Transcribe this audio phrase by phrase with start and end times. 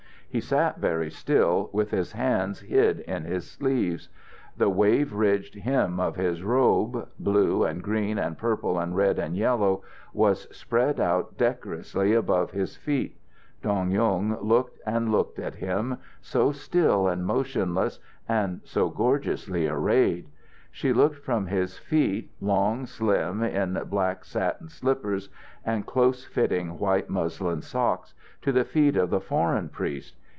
[0.33, 4.07] He sat very still, with his hands hid in his sleeves.
[4.55, 9.35] The wave ridged hem of his robe blue and green and purple and red and
[9.35, 9.83] yellow
[10.13, 13.17] was spread out decorously above his feet.
[13.61, 17.99] Dong Yung looked and looked at him, so still and motionless
[18.29, 20.29] and so gorgeously arrayed.
[20.73, 25.27] She looked from his feet, long, slim, in black satin slippers,
[25.65, 30.15] and close fitting white muslin socks, to the feet of the foreign priest.